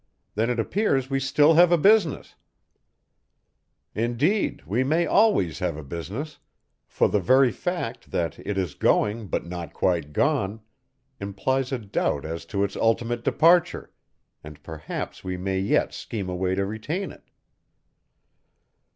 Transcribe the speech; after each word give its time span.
Then 0.33 0.49
it 0.49 0.59
appears 0.59 1.11
we 1.11 1.19
still 1.19 1.53
have 1.53 1.71
a 1.71 1.77
business; 1.77 2.33
indeed, 3.93 4.63
we 4.65 4.83
may 4.83 5.05
always 5.05 5.59
have 5.59 5.77
a 5.77 5.83
business, 5.83 6.39
for 6.87 7.07
the 7.07 7.19
very 7.19 7.51
fact 7.51 8.09
that 8.09 8.39
it 8.39 8.57
is 8.57 8.73
going 8.73 9.27
but 9.27 9.45
not 9.45 9.73
quite 9.73 10.11
gone 10.11 10.61
implies 11.19 11.71
a 11.71 11.77
doubt 11.77 12.25
as 12.25 12.45
to 12.45 12.63
its 12.63 12.75
ultimate 12.75 13.23
departure, 13.23 13.91
and 14.43 14.63
perhaps 14.63 15.23
we 15.23 15.37
may 15.37 15.59
yet 15.59 15.93
scheme 15.93 16.29
a 16.29 16.35
way 16.35 16.55
to 16.55 16.65
retain 16.65 17.11
it." 17.11 17.29